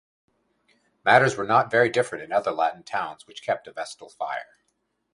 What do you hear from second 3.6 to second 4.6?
a Vestal fire.